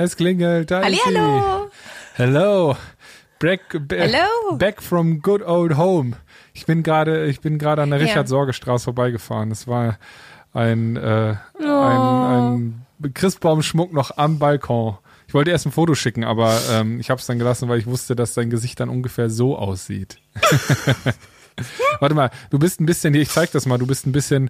[0.00, 0.70] Es klingelt.
[0.70, 1.66] Da ist Hallihallo.
[1.66, 2.22] sie.
[2.22, 2.76] Hello.
[3.40, 4.56] Back, ba- Hello.
[4.56, 6.12] back from good old home.
[6.54, 7.98] Ich bin gerade, ich bin gerade an der.
[8.00, 9.50] Richard-Sorge-Straße vorbeigefahren.
[9.50, 9.98] Es war
[10.52, 11.64] ein, äh, Oh.
[11.64, 14.98] ein, ein Christbaumschmuck noch am Balkon.
[15.26, 17.86] Ich wollte erst ein Foto schicken, aber ähm, ich habe es dann gelassen, weil ich
[17.86, 20.18] wusste, dass sein Gesicht dann ungefähr so aussieht.
[21.98, 24.48] Warte mal, du bist ein bisschen, hier, ich zeig das mal, du bist ein bisschen,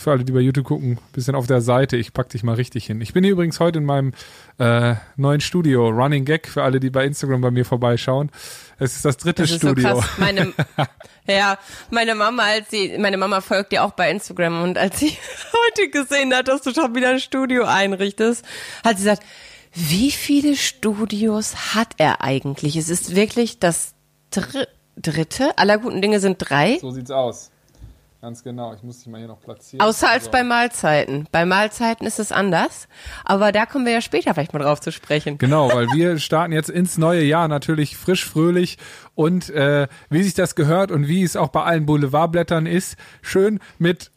[0.00, 1.96] für alle, die bei YouTube gucken, ein bisschen auf der Seite.
[1.96, 3.00] Ich pack dich mal richtig hin.
[3.00, 4.12] Ich bin hier übrigens heute in meinem
[4.58, 8.30] äh, neuen Studio, Running Gag, für alle, die bei Instagram bei mir vorbeischauen.
[8.78, 9.96] Es ist das dritte Das ist Studio.
[9.96, 10.10] so krass.
[10.18, 10.52] Meine,
[11.26, 11.58] ja,
[11.90, 15.10] meine Mama, als sie, meine Mama folgt dir auch bei Instagram und als sie
[15.68, 18.44] heute gesehen hat, dass du schon wieder ein Studio einrichtest,
[18.82, 19.22] hat sie gesagt,
[19.74, 22.76] wie viele Studios hat er eigentlich?
[22.76, 23.94] Es ist wirklich das
[24.30, 25.56] dr dritte.
[25.58, 26.78] Aller guten Dinge sind drei.
[26.80, 27.50] So sieht's aus.
[28.20, 28.74] Ganz genau.
[28.74, 29.80] Ich muss dich mal hier noch platzieren.
[29.80, 30.30] Außer als So.
[30.30, 31.26] bei Mahlzeiten.
[31.32, 32.86] Bei Mahlzeiten ist es anders.
[33.24, 35.38] Aber da kommen wir ja später vielleicht mal drauf zu sprechen.
[35.38, 38.76] Genau, weil wir starten jetzt ins neue Jahr natürlich frisch, fröhlich
[39.14, 43.58] und äh, wie sich das gehört und wie es auch bei allen Boulevardblättern ist, schön
[43.78, 44.10] mit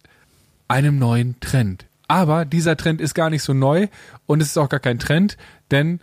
[0.68, 1.86] einem neuen Trend.
[2.10, 3.88] Aber dieser Trend ist gar nicht so neu
[4.26, 5.38] und es ist auch gar kein Trend,
[5.72, 6.02] denn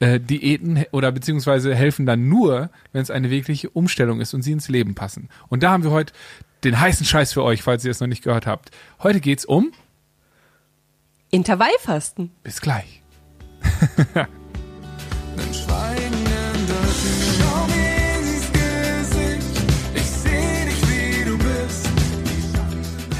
[0.00, 4.52] äh, Diäten oder beziehungsweise helfen dann nur, wenn es eine wirkliche Umstellung ist und sie
[4.52, 5.30] ins Leben passen.
[5.48, 6.12] Und da haben wir heute
[6.64, 8.70] den heißen Scheiß für euch, falls ihr es noch nicht gehört habt.
[9.02, 9.72] Heute geht's um
[11.30, 12.32] Intervallfasten.
[12.42, 13.02] bis gleich.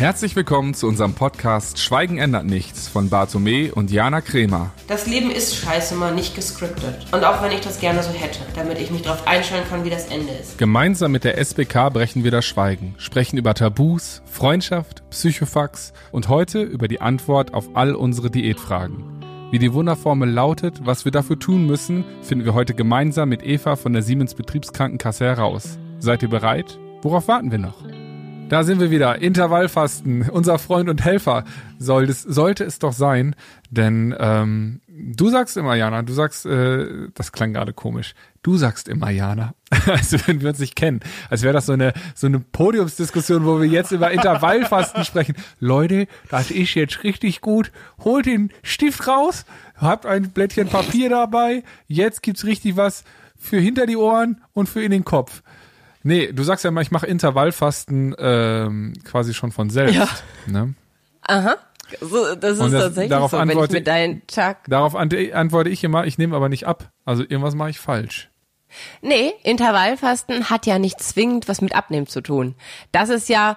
[0.01, 4.71] Herzlich willkommen zu unserem Podcast Schweigen ändert nichts von Bartome und Jana Kremer.
[4.89, 7.05] Das Leben ist scheiße mal nicht gescriptet.
[7.13, 9.91] Und auch wenn ich das gerne so hätte, damit ich mich darauf einstellen kann, wie
[9.91, 10.57] das Ende ist.
[10.57, 16.63] Gemeinsam mit der SBK brechen wir das Schweigen, sprechen über Tabus, Freundschaft, Psychofax und heute
[16.63, 19.05] über die Antwort auf all unsere Diätfragen.
[19.51, 23.77] Wie die Wunderformel lautet, was wir dafür tun müssen, finden wir heute gemeinsam mit Eva
[23.77, 25.79] von der Siemens Betriebskrankenkasse heraus.
[25.99, 26.79] Seid ihr bereit?
[27.03, 27.85] Worauf warten wir noch?
[28.51, 29.23] Da sind wir wieder.
[29.23, 30.29] Intervallfasten.
[30.29, 31.45] Unser Freund und Helfer
[31.79, 33.37] soll es, sollte es doch sein.
[33.71, 38.15] Denn ähm, du sagst immer, Jana, du sagst, äh, das klang gerade komisch.
[38.43, 39.55] Du sagst immer, Jana,
[39.87, 40.99] als würden wir uns nicht kennen.
[41.29, 45.37] Als wäre das so eine, so eine Podiumsdiskussion, wo wir jetzt über Intervallfasten sprechen.
[45.61, 47.71] Leute, das ist jetzt richtig gut.
[48.03, 49.45] Holt den Stift raus,
[49.77, 51.63] habt ein Blättchen Papier dabei.
[51.87, 53.05] Jetzt gibt's richtig was
[53.37, 55.45] für hinter die Ohren und für in den Kopf.
[56.03, 59.95] Nee, du sagst ja immer, ich mache Intervallfasten ähm, quasi schon von selbst.
[59.97, 60.09] Ja.
[60.47, 60.75] Ne?
[61.23, 61.57] Aha.
[62.01, 64.65] So, das ist das- tatsächlich darauf so, wenn ich antworte- mir deinen Tag.
[64.69, 66.91] Darauf antworte ich immer, ich nehme aber nicht ab.
[67.05, 68.31] Also irgendwas mache ich falsch.
[69.03, 72.55] Nee, Intervallfasten hat ja nicht zwingend was mit Abnehmen zu tun.
[72.93, 73.57] Das ist ja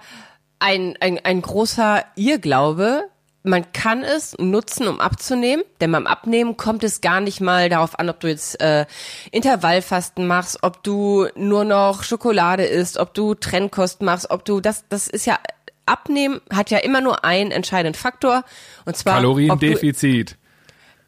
[0.60, 3.04] ein, ein, ein großer Irrglaube.
[3.46, 8.00] Man kann es nutzen, um abzunehmen, denn beim Abnehmen kommt es gar nicht mal darauf
[8.00, 8.86] an, ob du jetzt äh,
[9.32, 14.86] Intervallfasten machst, ob du nur noch Schokolade isst, ob du Trennkost machst, ob du das,
[14.88, 15.38] das ist ja
[15.86, 18.46] Abnehmen hat ja immer nur einen entscheidenden Faktor
[18.86, 20.38] und zwar du Kaloriendefizit.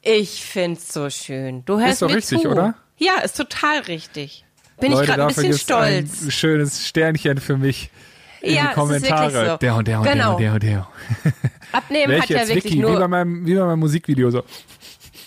[0.01, 1.63] Ich find's so schön.
[1.65, 2.49] Du hörst Ist doch richtig, zu.
[2.49, 2.75] oder?
[2.97, 4.45] Ja, ist total richtig.
[4.79, 6.21] Bin Leute, ich gerade ein bisschen stolz.
[6.23, 7.89] Ein schönes Sternchen für mich
[8.45, 9.49] in Ja, die Kommentare.
[9.51, 9.57] so.
[9.57, 10.37] Der und der und Genau.
[10.37, 10.87] der und der und
[11.23, 11.33] der.
[11.71, 13.07] Abnehmen Welche hat ja wirklich Wiki, wie bei, nur.
[13.07, 14.43] meinem, wie bei meinem Musikvideo so.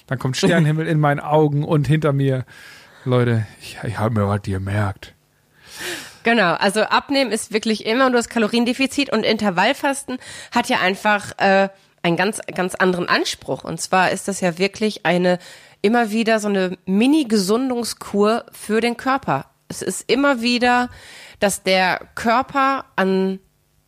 [0.06, 2.44] Dann kommt Sternhimmel in meinen Augen und hinter mir.
[3.04, 5.14] Leute, ich, ich habe mir was gemerkt.
[6.24, 10.18] Genau, also Abnehmen ist wirklich immer nur das Kaloriendefizit und Intervallfasten
[10.50, 11.68] hat ja einfach äh,
[12.02, 13.64] einen ganz, ganz anderen Anspruch.
[13.64, 15.38] Und zwar ist das ja wirklich eine
[15.80, 19.46] immer wieder so eine Mini-Gesundungskur für den Körper.
[19.68, 20.88] Es ist immer wieder,
[21.40, 23.40] dass der Körper an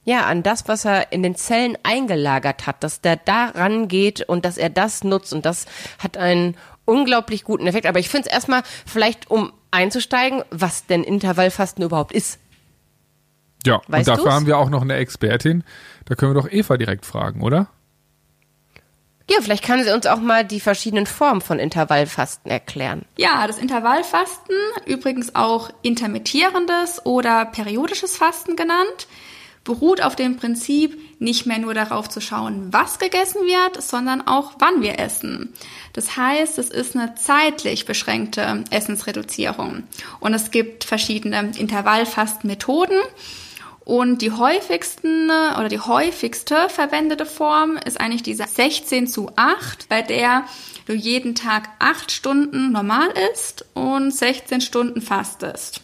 [0.05, 4.45] ja, an das, was er in den Zellen eingelagert hat, dass der da rangeht und
[4.45, 5.67] dass er das nutzt und das
[5.99, 7.87] hat einen unglaublich guten Effekt.
[7.87, 12.41] Aber ich finde es erstmal vielleicht, um einzusteigen, was denn Intervallfasten überhaupt ist.
[13.65, 14.33] Ja, Weißt und dafür du's?
[14.33, 15.65] haben wir auch noch eine Expertin.
[16.07, 17.69] Da können wir doch Eva direkt fragen, oder?
[19.31, 23.05] Ja, vielleicht kann sie uns auch mal die verschiedenen Formen von Intervallfasten erklären.
[23.17, 24.57] Ja, das Intervallfasten,
[24.87, 29.07] übrigens auch intermittierendes oder periodisches Fasten genannt,
[29.63, 34.55] beruht auf dem Prinzip, nicht mehr nur darauf zu schauen, was gegessen wird, sondern auch
[34.59, 35.53] wann wir essen.
[35.93, 39.85] Das heißt, es ist eine zeitlich beschränkte Essensreduzierung.
[40.19, 42.99] Und es gibt verschiedene Intervallfastenmethoden.
[43.91, 49.89] Und die häufigsten äh, oder die häufigste verwendete Form ist eigentlich diese 16 zu 8,
[49.89, 50.45] bei der
[50.87, 55.81] du jeden Tag 8 Stunden normal isst und 16 Stunden fastest.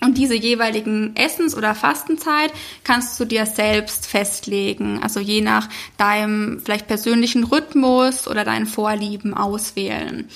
[0.00, 2.52] Und diese jeweiligen Essens- oder Fastenzeit
[2.84, 9.34] kannst du dir selbst festlegen, also je nach deinem vielleicht persönlichen Rhythmus oder deinen Vorlieben
[9.34, 10.28] auswählen.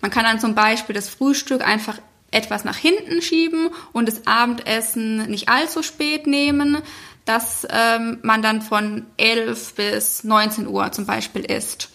[0.00, 1.98] Man kann dann zum Beispiel das Frühstück einfach
[2.36, 6.78] etwas nach hinten schieben und das Abendessen nicht allzu spät nehmen,
[7.24, 11.90] dass ähm, man dann von 11 bis 19 Uhr zum Beispiel isst.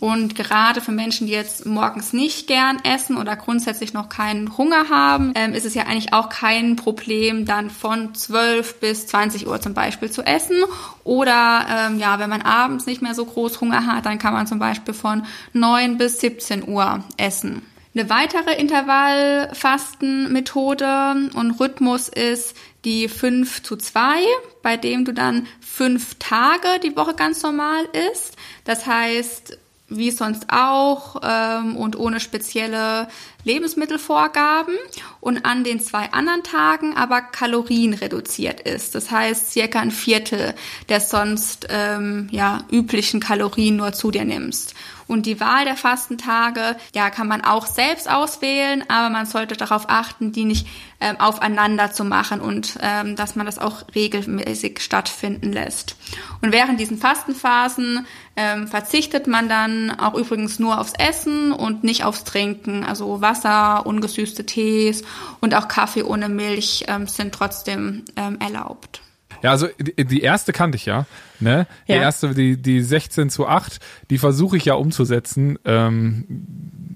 [0.00, 4.88] Und gerade für Menschen, die jetzt morgens nicht gern essen oder grundsätzlich noch keinen Hunger
[4.90, 9.60] haben, ähm, ist es ja eigentlich auch kein Problem, dann von 12 bis 20 Uhr
[9.60, 10.56] zum Beispiel zu essen.
[11.04, 14.48] Oder ähm, ja, wenn man abends nicht mehr so groß Hunger hat, dann kann man
[14.48, 17.62] zum Beispiel von 9 bis 17 Uhr essen.
[17.96, 24.16] Eine weitere Intervallfastenmethode und Rhythmus ist die 5 zu 2,
[24.62, 28.34] bei dem du dann fünf Tage die Woche ganz normal isst.
[28.64, 29.58] Das heißt,
[29.88, 33.06] wie sonst auch ähm, und ohne spezielle
[33.44, 34.74] Lebensmittelvorgaben
[35.20, 38.94] und an den zwei anderen Tagen aber Kalorien reduziert ist.
[38.94, 40.54] Das heißt circa ein Viertel
[40.88, 44.74] der sonst ähm, ja üblichen Kalorien nur zu dir nimmst.
[45.06, 49.84] Und die Wahl der Fastentage, ja, kann man auch selbst auswählen, aber man sollte darauf
[49.88, 50.66] achten, die nicht
[51.00, 55.96] ähm, aufeinander zu machen und ähm, dass man das auch regelmäßig stattfinden lässt.
[56.40, 58.06] Und während diesen Fastenphasen
[58.36, 62.84] ähm, verzichtet man dann auch übrigens nur aufs Essen und nicht aufs Trinken.
[62.84, 65.02] Also Wasser, ungesüßte Tees
[65.40, 69.02] und auch Kaffee ohne Milch ähm, sind trotzdem ähm, erlaubt.
[69.42, 71.06] Ja, also die die erste kannte ich ja.
[71.40, 71.66] Ne?
[71.88, 71.98] Die Ja.
[72.02, 73.78] erste, die, die 16 zu 8,
[74.10, 75.58] die versuche ich ja umzusetzen.
[75.64, 76.24] Ähm,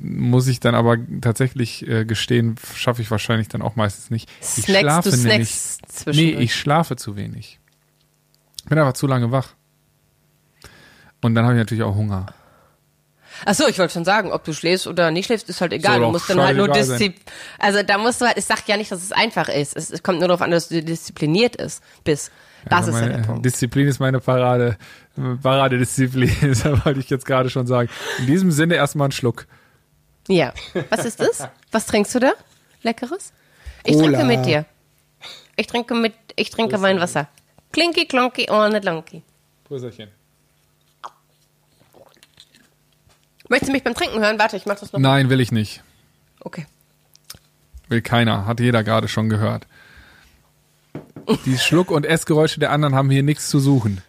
[0.01, 4.31] muss ich dann aber tatsächlich äh, gestehen, schaffe ich wahrscheinlich dann auch meistens nicht.
[4.41, 5.57] Ich Snacks, schlafe du nämlich.
[6.07, 7.59] Nee, ich schlafe zu wenig.
[8.69, 9.55] Bin einfach zu lange wach.
[11.21, 12.27] Und dann habe ich natürlich auch Hunger.
[13.45, 15.95] Ach so, ich wollte schon sagen, ob du schläfst oder nicht schläfst, ist halt egal.
[15.95, 16.69] Soll du musst dann halt nur.
[16.69, 17.15] Disziplin.
[17.59, 19.77] Also da musst du halt, ich sag ja nicht, dass es einfach ist.
[19.77, 22.31] Es, es kommt nur darauf an, dass du diszipliniert ist, bist.
[22.69, 23.45] Das Also ist ja meine der Punkt.
[23.45, 24.77] Disziplin ist meine Parade,
[25.43, 27.89] Paradedisziplin, das wollte ich jetzt gerade schon sagen.
[28.19, 29.47] In diesem Sinne erstmal einen Schluck.
[30.29, 30.53] Ja.
[30.91, 31.49] Was ist das?
[31.71, 32.33] Was trinkst du da?
[32.83, 33.33] Leckeres?
[33.85, 34.19] Ich Cola.
[34.19, 34.65] trinke mit dir.
[35.57, 37.29] Ich trinke mit, ich trinke Weinwasser.
[37.73, 39.23] Klinky, klonky, ohne Lonky.
[39.65, 40.11] Prösterchen.
[43.49, 44.39] Möchtest du mich beim Trinken hören?
[44.39, 45.01] Warte, ich mach das noch.
[45.01, 45.83] Nein, will ich nicht.
[46.41, 46.67] Okay.
[47.89, 49.67] Will keiner, hat jeder gerade schon gehört.
[51.47, 54.03] Die Schluck- und Essgeräusche der anderen haben hier nichts zu suchen.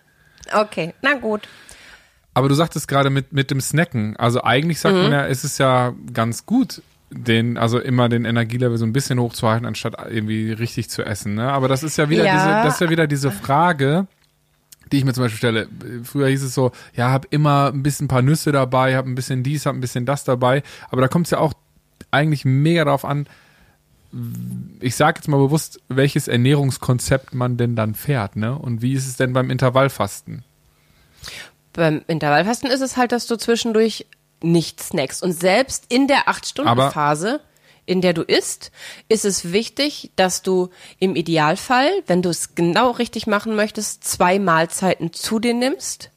[0.54, 1.48] Okay, na gut.
[2.34, 4.16] Aber du sagtest gerade mit, mit dem Snacken.
[4.18, 5.04] Also eigentlich sagt Mhm.
[5.04, 6.82] man ja, es ist ja ganz gut,
[7.12, 11.36] den, also immer den Energielevel so ein bisschen hochzuhalten, anstatt irgendwie richtig zu essen.
[11.36, 11.52] Ne?
[11.52, 12.34] Aber das ist ja wieder Ja.
[12.36, 14.08] diese, das ist ja wieder diese Frage,
[14.92, 15.70] die ich mir zum Beispiel stelle.
[16.04, 19.16] Früher hieß es so, ja, hab immer ein bisschen ein paar Nüsse dabei, hab ein
[19.16, 20.64] bisschen dies, hab ein bisschen das dabei.
[20.90, 21.54] Aber da kommt es ja auch
[22.12, 23.28] eigentlich mega darauf an,
[24.80, 28.58] ich sage jetzt mal bewusst, welches Ernährungskonzept man denn dann fährt, ne?
[28.58, 30.44] Und wie ist es denn beim Intervallfasten?
[31.74, 34.08] Beim Intervallfasten ist es halt, dass du zwischendurch
[34.42, 35.22] nicht snackst.
[35.22, 37.42] Und selbst in der 8-Stunden-Phase,
[37.90, 38.72] in der du isst,
[39.08, 40.70] ist es wichtig, dass du
[41.00, 46.12] im Idealfall, wenn du es genau richtig machen möchtest, zwei Mahlzeiten zu dir nimmst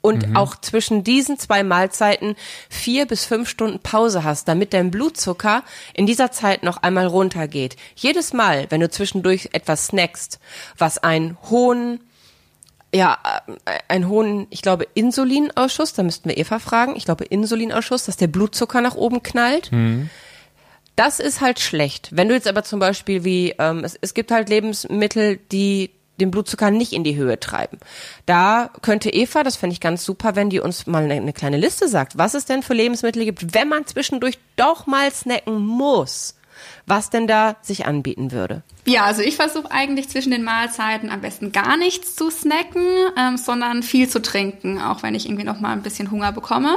[0.00, 2.36] und auch zwischen diesen zwei Mahlzeiten
[2.68, 5.64] vier bis fünf Stunden Pause hast, damit dein Blutzucker
[5.94, 7.74] in dieser Zeit noch einmal runtergeht.
[7.96, 10.38] Jedes Mal, wenn du zwischendurch etwas snackst,
[10.78, 12.00] was einen hohen
[12.92, 13.18] ja,
[13.86, 18.26] einen hohen, ich glaube, Insulinausschuss, da müssten wir Eva fragen, ich glaube Insulinausschuss, dass der
[18.26, 19.70] Blutzucker nach oben knallt.
[20.96, 22.10] Das ist halt schlecht.
[22.12, 26.30] Wenn du jetzt aber zum Beispiel wie, ähm, es, es gibt halt Lebensmittel, die den
[26.30, 27.78] Blutzucker nicht in die Höhe treiben.
[28.26, 31.56] Da könnte Eva, das fände ich ganz super, wenn die uns mal eine, eine kleine
[31.56, 36.36] Liste sagt, was es denn für Lebensmittel gibt, wenn man zwischendurch doch mal snacken muss,
[36.86, 38.62] was denn da sich anbieten würde.
[38.84, 42.84] Ja, also ich versuche eigentlich zwischen den Mahlzeiten am besten gar nichts zu snacken,
[43.16, 46.76] ähm, sondern viel zu trinken, auch wenn ich irgendwie noch mal ein bisschen Hunger bekomme.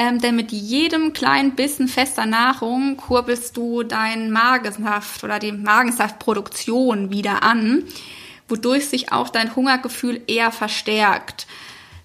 [0.00, 7.10] Ähm, denn mit jedem kleinen Bissen fester Nahrung kurbelst du deinen Magensaft oder die Magensaftproduktion
[7.10, 7.82] wieder an,
[8.46, 11.48] wodurch sich auch dein Hungergefühl eher verstärkt.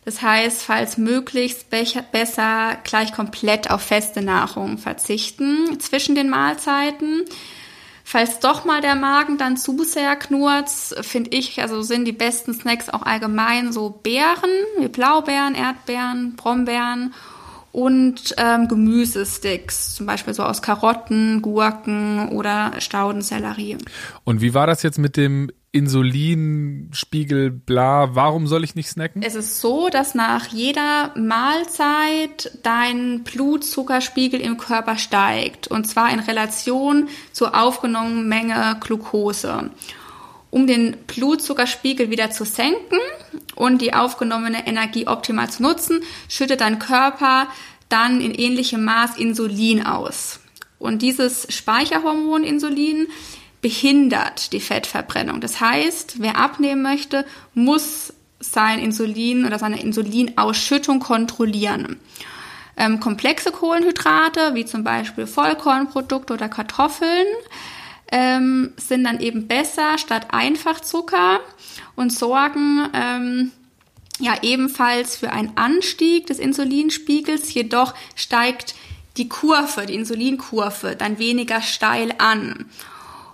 [0.05, 7.23] Das heißt, falls möglichst besser gleich komplett auf feste Nahrung verzichten zwischen den Mahlzeiten.
[8.03, 10.69] Falls doch mal der Magen dann zu sehr knurrt,
[11.01, 17.13] finde ich, also sind die besten Snacks auch allgemein so Beeren, wie Blaubeeren, Erdbeeren, Brombeeren
[17.73, 23.79] und ähm, Gemüsesticks, zum Beispiel so aus Karotten, Gurken oder Staudensellerie.
[24.23, 29.23] Und wie war das jetzt mit dem Insulinspiegel, bla, warum soll ich nicht snacken?
[29.23, 36.19] Es ist so, dass nach jeder Mahlzeit dein Blutzuckerspiegel im Körper steigt und zwar in
[36.19, 39.71] Relation zur aufgenommenen Menge Glucose.
[40.53, 42.99] Um den Blutzuckerspiegel wieder zu senken
[43.55, 47.47] und die aufgenommene Energie optimal zu nutzen, schüttet dein Körper
[47.89, 50.41] dann in ähnlichem Maß Insulin aus.
[50.77, 53.07] Und dieses Speicherhormon Insulin
[53.61, 55.41] behindert die Fettverbrennung.
[55.41, 61.99] Das heißt, wer abnehmen möchte, muss sein Insulin oder seine Insulinausschüttung kontrollieren.
[62.77, 67.25] Ähm, komplexe Kohlenhydrate, wie zum Beispiel Vollkornprodukte oder Kartoffeln,
[68.11, 71.39] ähm, sind dann eben besser statt Einfachzucker
[71.95, 73.51] und sorgen ähm,
[74.19, 78.75] ja ebenfalls für einen Anstieg des Insulinspiegels, jedoch steigt
[79.17, 82.65] die Kurve, die Insulinkurve, dann weniger steil an.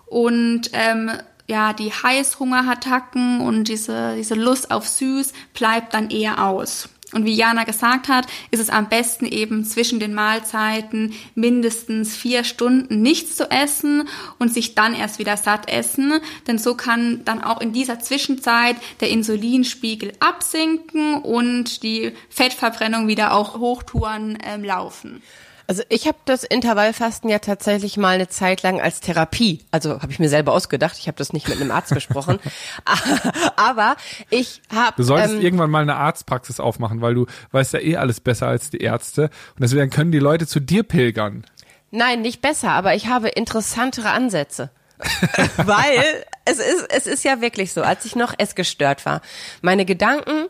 [0.07, 1.11] Und ähm,
[1.47, 6.89] ja, die Heißhungerattacken und diese, diese Lust auf Süß bleibt dann eher aus.
[7.13, 12.43] Und wie Jana gesagt hat, ist es am besten eben zwischen den Mahlzeiten mindestens vier
[12.43, 16.19] Stunden nichts zu essen und sich dann erst wieder satt essen.
[16.47, 23.33] Denn so kann dann auch in dieser Zwischenzeit der Insulinspiegel absinken und die Fettverbrennung wieder
[23.33, 25.23] auch Hochtouren ähm, laufen.
[25.69, 30.11] Also ich habe das Intervallfasten ja tatsächlich mal eine Zeit lang als Therapie, also habe
[30.11, 32.39] ich mir selber ausgedacht, ich habe das nicht mit einem Arzt besprochen,
[33.55, 33.95] aber
[34.31, 34.95] ich habe...
[34.97, 38.47] Du solltest ähm, irgendwann mal eine Arztpraxis aufmachen, weil du weißt ja eh alles besser
[38.47, 41.45] als die Ärzte und deswegen können die Leute zu dir pilgern.
[41.91, 44.71] Nein, nicht besser, aber ich habe interessantere Ansätze.
[45.57, 46.03] Weil
[46.45, 49.21] es ist, es ist ja wirklich so, als ich noch essgestört war,
[49.61, 50.47] meine Gedanken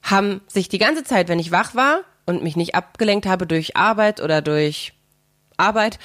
[0.00, 3.76] haben sich die ganze Zeit, wenn ich wach war und mich nicht abgelenkt habe durch
[3.76, 4.92] Arbeit oder durch
[5.56, 5.98] Arbeit,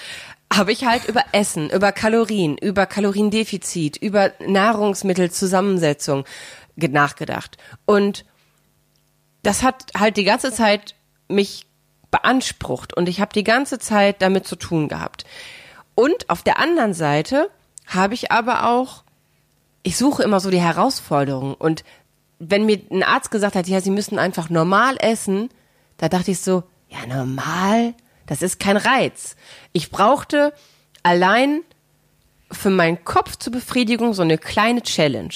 [0.53, 6.25] habe ich halt über Essen, über Kalorien, über Kaloriendefizit, über Nahrungsmittelzusammensetzung
[6.77, 7.57] ge- nachgedacht.
[7.85, 8.25] Und
[9.43, 10.95] das hat halt die ganze Zeit
[11.27, 11.65] mich
[12.11, 15.25] beansprucht und ich habe die ganze Zeit damit zu tun gehabt.
[15.95, 17.49] Und auf der anderen Seite
[17.85, 19.03] habe ich aber auch,
[19.83, 21.83] ich suche immer so die Herausforderung und
[22.39, 25.49] wenn mir ein Arzt gesagt hat, ja, Sie müssen einfach normal essen,
[25.97, 27.93] da dachte ich so, ja, normal,
[28.25, 29.35] das ist kein Reiz.
[29.73, 30.53] Ich brauchte
[31.03, 31.61] allein
[32.51, 35.33] für meinen Kopf zur Befriedigung so eine kleine Challenge.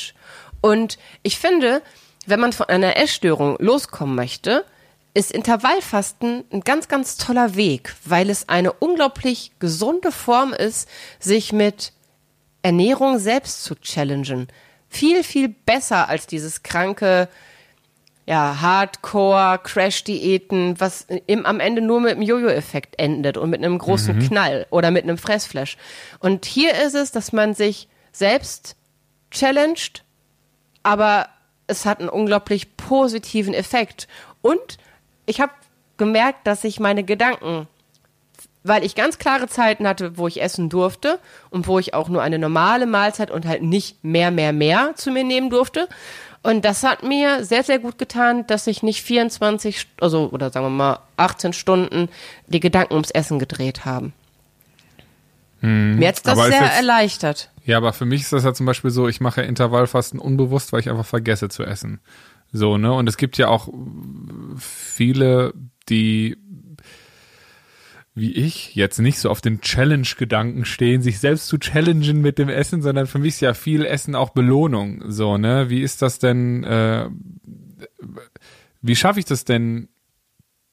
[0.62, 1.82] Und ich finde,
[2.26, 4.66] wenn man von einer Essstörung loskommen möchte,
[5.14, 10.88] ist Intervallfasten ein ganz, ganz toller Weg, weil es eine unglaublich gesunde Form ist,
[11.20, 11.92] sich mit
[12.62, 14.48] Ernährung selbst zu challengen.
[14.88, 17.28] Viel, viel besser als dieses kranke,
[18.32, 23.78] ja, Hardcore, Crash-Diäten, was im, am Ende nur mit einem Jojo-Effekt endet und mit einem
[23.78, 25.76] großen Knall oder mit einem Fressflash.
[26.20, 28.78] Und hier ist es, dass man sich selbst
[29.32, 30.06] challenged,
[30.82, 31.28] aber
[31.68, 34.08] es hat einen unglaublich positiven Effekt.
[34.42, 34.78] Und
[35.26, 35.52] ich habe
[35.98, 37.68] gemerkt, dass ich meine Gedanken,
[38.64, 42.22] weil ich ganz klare Zeiten hatte, wo ich essen durfte und wo ich auch nur
[42.22, 45.88] eine normale Mahlzeit und halt nicht mehr, mehr, mehr zu mir nehmen durfte.
[46.44, 50.50] Und das hat mir sehr, sehr gut getan, dass ich nicht 24, St- also, oder
[50.50, 52.10] sagen wir mal 18 Stunden
[52.48, 54.14] die Gedanken ums Essen gedreht haben.
[55.64, 57.52] Mir hat's das sehr jetzt- erleichtert.
[57.66, 60.80] Ja, aber für mich ist das ja zum Beispiel so, ich mache Intervallfasten unbewusst, weil
[60.80, 62.00] ich einfach vergesse zu essen.
[62.52, 62.92] So, ne?
[62.92, 63.70] Und es gibt ja auch
[64.58, 65.54] viele,
[65.90, 66.38] die
[68.14, 72.50] wie ich jetzt nicht so auf den Challenge-Gedanken stehen, sich selbst zu challengen mit dem
[72.50, 75.04] Essen, sondern für mich ist ja viel Essen auch Belohnung.
[75.08, 75.70] So, ne?
[75.70, 77.10] Wie ist das denn, äh,
[78.82, 79.88] wie schaffe ich das denn,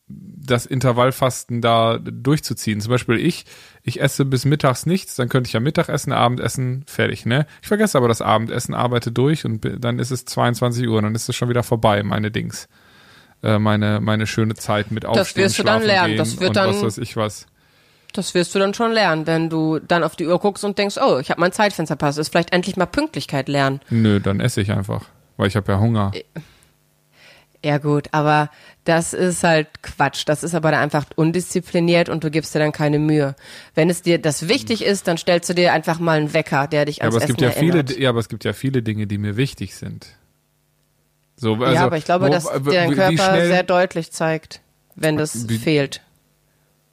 [0.09, 2.80] das Intervallfasten da durchzuziehen.
[2.80, 3.45] Zum Beispiel ich,
[3.83, 7.47] ich esse bis mittags nichts, dann könnte ich ja Mittagessen, Abendessen, fertig, ne?
[7.61, 11.28] Ich vergesse aber das Abendessen, arbeite durch und dann ist es 22 Uhr, dann ist
[11.28, 12.68] es schon wieder vorbei, meine Dings.
[13.42, 16.16] Äh, meine, meine schöne Zeit mit Aufstehen, wirst du dann lernen.
[16.16, 17.47] Das wird und dann- was weiß ich was.
[18.14, 20.97] Das wirst du dann schon lernen, wenn du dann auf die Uhr guckst und denkst,
[21.00, 22.18] oh, ich habe mein Zeitfenster passt.
[22.18, 23.80] Ist vielleicht endlich mal Pünktlichkeit lernen.
[23.90, 25.04] Nö, dann esse ich einfach,
[25.37, 26.11] weil ich habe ja Hunger.
[26.14, 26.25] Äh,
[27.64, 28.50] Ja gut, aber
[28.85, 30.23] das ist halt Quatsch.
[30.26, 33.35] Das ist aber dann einfach undiszipliniert und du gibst dir dann keine Mühe.
[33.75, 36.87] Wenn es dir das wichtig ist, dann stellst du dir einfach mal einen Wecker, der
[36.87, 37.99] dich Ja, ans aber es Essen gibt ja viele, erinnert.
[37.99, 40.07] ja, aber es gibt ja viele Dinge, die mir wichtig sind.
[41.40, 44.61] So, also, ja, aber ich glaube, wo- dass wie Körper schnell- sehr deutlich zeigt,
[44.97, 46.02] wenn das Wie- fehlt.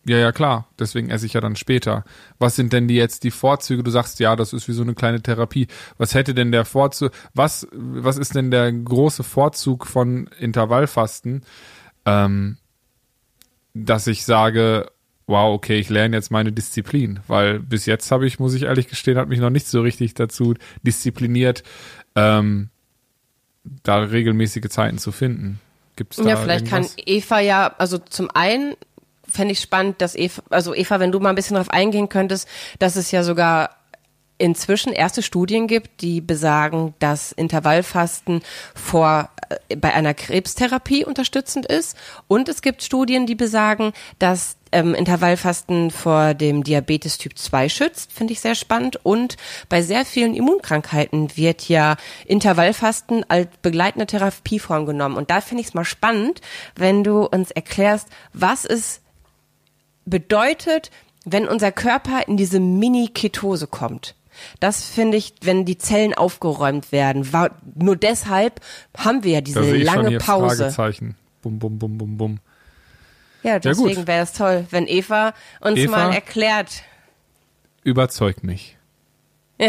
[0.08, 0.68] Ja, ja, klar.
[0.78, 2.06] Deswegen esse ich ja dann später.
[2.38, 3.82] Was sind denn die jetzt die Vorzüge?
[3.82, 5.66] Du sagst, ja, das ist wie so eine kleine Therapie.
[5.98, 11.44] Was hätte denn der Vorzug, was, was ist denn der große Vorzug von Intervallfasten?
[12.06, 12.58] Ähm,
[13.74, 14.92] dass ich sage,
[15.26, 18.88] wow, okay, ich lerne jetzt meine Disziplin, weil bis jetzt habe ich, muss ich ehrlich
[18.88, 21.64] gestehen, hat mich noch nicht so richtig dazu diszipliniert,
[22.16, 22.70] ähm,
[23.84, 25.60] da regelmäßige Zeiten zu finden.
[25.96, 26.96] Gibt's da Ja, vielleicht irgendwas?
[26.96, 28.76] kann Eva ja, also zum einen
[29.28, 32.48] fände ich spannend, dass Eva, also Eva, wenn du mal ein bisschen darauf eingehen könntest,
[32.80, 33.72] dass es ja sogar
[34.38, 38.42] inzwischen erste Studien gibt, die besagen, dass Intervallfasten
[38.74, 39.30] vor
[39.70, 41.96] äh, bei einer Krebstherapie unterstützend ist.
[42.28, 48.12] Und es gibt Studien, die besagen, dass ähm, Intervallfasten vor dem Diabetes Typ 2 schützt.
[48.12, 49.00] Finde ich sehr spannend.
[49.04, 49.38] Und
[49.70, 55.16] bei sehr vielen Immunkrankheiten wird ja Intervallfasten als begleitende Therapieform genommen.
[55.16, 56.42] Und da finde ich es mal spannend,
[56.76, 59.02] wenn du uns erklärst, was es
[60.04, 60.92] bedeutet,
[61.24, 64.16] wenn unser Körper in diese Mini-Ketose kommt.
[64.60, 67.32] Das finde ich, wenn die Zellen aufgeräumt werden.
[67.32, 68.60] War, nur deshalb
[68.98, 70.66] haben wir ja diese lange Pause.
[70.66, 71.16] Fragezeichen.
[71.42, 72.40] Bum, bum, bum, bum, bum.
[73.46, 75.92] Ja, deswegen wäre es toll, wenn Eva uns Eva?
[75.92, 76.82] mal erklärt.
[77.84, 78.76] Überzeugt mich.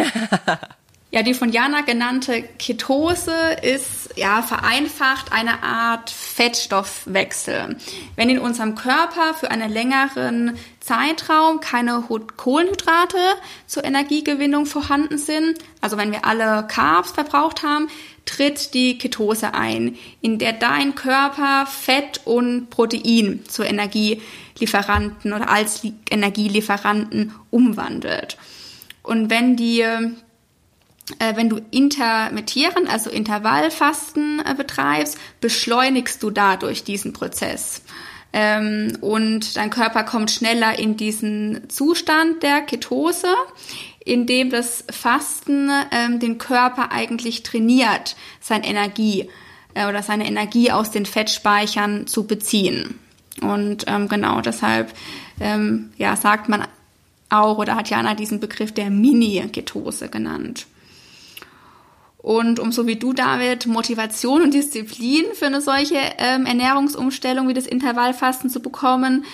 [1.12, 7.76] Ja, die von Jana genannte Ketose ist ja vereinfacht eine Art Fettstoffwechsel.
[8.16, 12.05] Wenn in unserem Körper für einen längeren Zeitraum keine
[12.37, 13.19] Kohlenhydrate
[13.66, 17.88] zur Energiegewinnung vorhanden sind, also wenn wir alle Carbs verbraucht haben,
[18.25, 25.83] tritt die Ketose ein, in der dein Körper Fett und Protein zur Energielieferanten oder als
[25.83, 28.37] Li- Energielieferanten umwandelt.
[29.02, 37.12] Und wenn die äh, wenn du intermittieren, also Intervallfasten äh, betreibst, beschleunigst du dadurch diesen
[37.12, 37.83] Prozess.
[38.38, 43.35] Ähm, und dein Körper kommt schneller in diesen Zustand der Ketose,
[44.05, 49.31] in dem das Fasten ähm, den Körper eigentlich trainiert, seine Energie
[49.73, 52.99] äh, oder seine Energie aus den Fettspeichern zu beziehen.
[53.40, 54.93] Und ähm, genau deshalb
[55.40, 56.66] ähm, ja, sagt man
[57.31, 60.66] auch oder hat Jana diesen Begriff der Mini-Ketose genannt.
[62.26, 67.68] Und umso wie du, David, Motivation und Disziplin für eine solche ähm, Ernährungsumstellung wie das
[67.68, 69.25] Intervallfasten zu bekommen,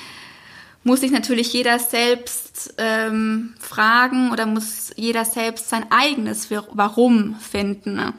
[0.84, 8.12] muss sich natürlich jeder selbst ähm, fragen oder muss jeder selbst sein eigenes Warum finden.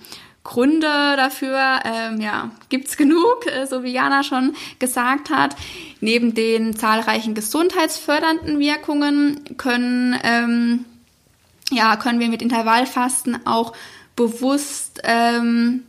[0.43, 0.87] Gründe
[1.17, 5.55] dafür, ähm, ja, gibt's genug, äh, so wie Jana schon gesagt hat.
[6.01, 10.85] Neben den zahlreichen gesundheitsfördernden Wirkungen können ähm,
[11.69, 13.73] ja, können wir mit Intervallfasten auch
[14.15, 15.83] bewusst ähm,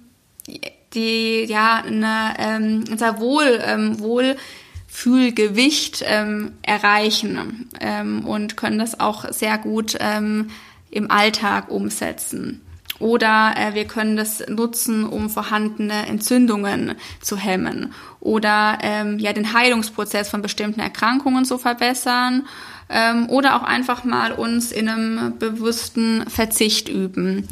[0.95, 9.31] die, ja, eine, ähm, unser Wohl, ähm, Wohlfühlgewicht ähm, erreichen ähm, und können das auch
[9.33, 10.49] sehr gut ähm,
[10.91, 12.61] im Alltag umsetzen.
[13.01, 19.53] Oder äh, wir können das nutzen, um vorhandene Entzündungen zu hemmen oder ähm, ja den
[19.53, 22.47] Heilungsprozess von bestimmten Erkrankungen zu verbessern
[22.89, 27.49] ähm, oder auch einfach mal uns in einem bewussten Verzicht üben.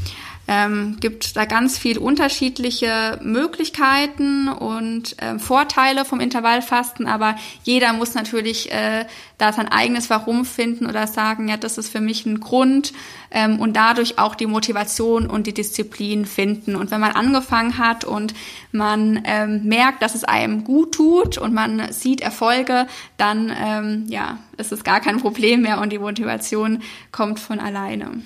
[0.54, 8.12] Ähm, gibt da ganz viel unterschiedliche Möglichkeiten und ähm, Vorteile vom Intervallfasten, aber jeder muss
[8.12, 9.06] natürlich äh,
[9.38, 12.92] da sein eigenes Warum finden oder sagen, ja, das ist für mich ein Grund
[13.30, 16.76] ähm, und dadurch auch die Motivation und die Disziplin finden.
[16.76, 18.34] Und wenn man angefangen hat und
[18.72, 22.86] man ähm, merkt, dass es einem gut tut und man sieht Erfolge,
[23.16, 28.22] dann ähm, ja, ist es gar kein Problem mehr und die Motivation kommt von alleine.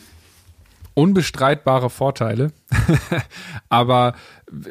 [0.97, 2.53] Unbestreitbare Vorteile.
[3.69, 4.15] Aber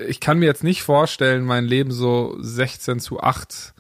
[0.08, 3.74] ich kann mir jetzt nicht vorstellen, mein Leben so 16 zu 8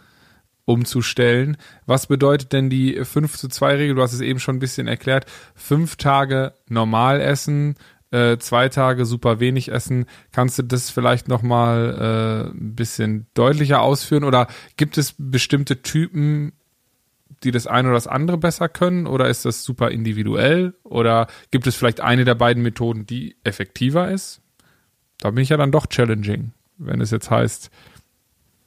[0.65, 1.57] umzustellen.
[1.87, 3.95] Was bedeutet denn die 5 zu 2 Regel?
[3.95, 5.25] Du hast es eben schon ein bisschen erklärt.
[5.55, 7.75] Fünf Tage normal essen,
[8.11, 10.05] äh, zwei Tage super wenig essen.
[10.31, 14.23] Kannst du das vielleicht nochmal äh, ein bisschen deutlicher ausführen?
[14.23, 16.53] Oder gibt es bestimmte Typen,
[17.45, 19.07] die das eine oder das andere besser können?
[19.07, 20.73] Oder ist das super individuell?
[20.83, 24.41] Oder gibt es vielleicht eine der beiden Methoden, die effektiver ist?
[25.19, 27.69] Da bin ich ja dann doch challenging, wenn es jetzt heißt,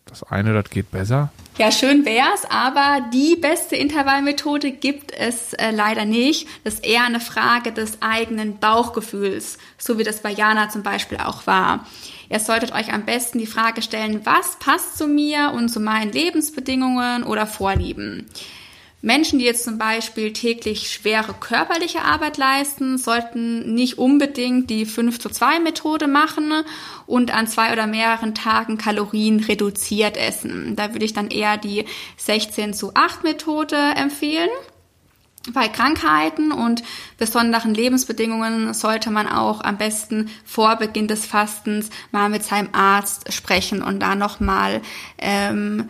[0.06, 1.30] das eine, das geht besser.
[1.58, 6.48] Ja, schön wär's, aber die beste Intervallmethode gibt es äh, leider nicht.
[6.64, 11.18] Das ist eher eine Frage des eigenen Bauchgefühls, so wie das bei Jana zum Beispiel
[11.18, 11.86] auch war.
[12.30, 16.12] Ihr solltet euch am besten die Frage stellen, was passt zu mir und zu meinen
[16.12, 18.26] Lebensbedingungen oder Vorlieben.
[19.00, 25.20] Menschen, die jetzt zum Beispiel täglich schwere körperliche Arbeit leisten, sollten nicht unbedingt die 5
[25.20, 26.52] zu 2 Methode machen
[27.06, 30.74] und an zwei oder mehreren Tagen Kalorien reduziert essen.
[30.74, 31.84] Da würde ich dann eher die
[32.16, 34.50] 16 zu 8 Methode empfehlen.
[35.54, 36.82] Bei Krankheiten und
[37.16, 43.32] besonderen Lebensbedingungen sollte man auch am besten vor Beginn des Fastens mal mit seinem Arzt
[43.32, 44.82] sprechen und da nochmal
[45.18, 45.88] ähm,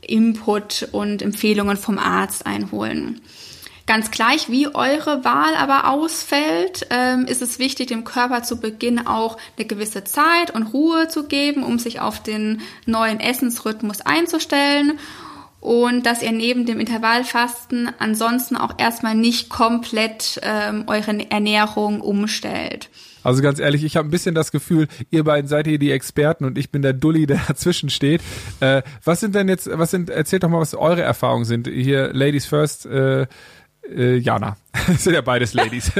[0.00, 3.20] Input und Empfehlungen vom Arzt einholen.
[3.86, 9.04] Ganz gleich, wie eure Wahl aber ausfällt, ähm, ist es wichtig, dem Körper zu Beginn
[9.04, 14.98] auch eine gewisse Zeit und Ruhe zu geben, um sich auf den neuen Essensrhythmus einzustellen
[15.60, 22.88] und dass ihr neben dem Intervallfasten ansonsten auch erstmal nicht komplett ähm, eure Ernährung umstellt.
[23.22, 26.44] Also ganz ehrlich, ich habe ein bisschen das Gefühl, ihr beiden seid hier die Experten
[26.44, 28.22] und ich bin der Dulli, der dazwischen steht.
[28.60, 31.68] Äh, was sind denn jetzt, was sind, erzählt doch mal, was eure Erfahrungen sind.
[31.68, 33.26] Hier, Ladies First, äh,
[33.88, 34.56] äh, Jana.
[34.86, 35.92] Das sind ja beides Ladies.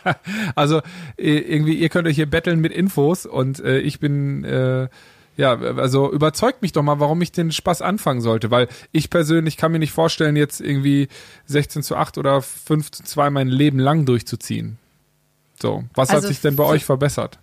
[0.54, 0.82] also
[1.16, 4.88] irgendwie, ihr könnt euch hier betteln mit Infos und äh, ich bin äh,
[5.36, 9.56] ja, also überzeugt mich doch mal, warum ich den Spaß anfangen sollte, weil ich persönlich
[9.56, 11.08] kann mir nicht vorstellen, jetzt irgendwie
[11.46, 14.78] 16 zu 8 oder 5 zu 2 mein Leben lang durchzuziehen.
[15.60, 17.38] So, was Also hat sich denn bei euch verbessert?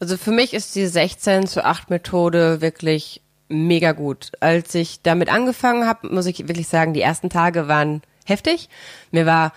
[0.00, 4.32] Also für mich ist die 16 zu 8 Methode wirklich mega gut.
[4.40, 8.68] Als ich damit angefangen habe, muss ich wirklich sagen, die ersten Tage waren heftig.
[9.10, 9.52] Mir war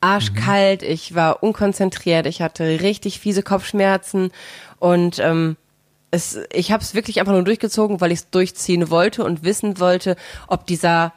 [0.00, 4.30] arschkalt, ich war unkonzentriert, ich hatte richtig fiese Kopfschmerzen
[4.78, 5.56] und ähm,
[6.10, 9.78] es, ich habe es wirklich einfach nur durchgezogen, weil ich es durchziehen wollte und wissen
[9.78, 10.16] wollte,
[10.48, 11.12] ob dieser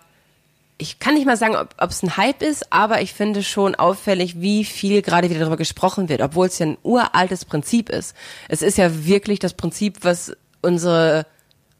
[0.77, 4.41] ich kann nicht mal sagen, ob es ein Hype ist, aber ich finde schon auffällig,
[4.41, 8.15] wie viel gerade wieder darüber gesprochen wird, obwohl es ja ein uraltes Prinzip ist.
[8.49, 11.25] Es ist ja wirklich das Prinzip, was unsere,